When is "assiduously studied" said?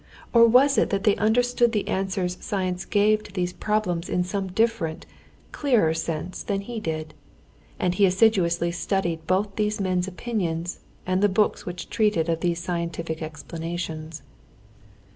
8.07-9.27